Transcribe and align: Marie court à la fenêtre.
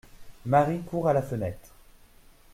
Marie 0.47 0.81
court 0.83 1.09
à 1.09 1.13
la 1.13 1.21
fenêtre. 1.21 1.69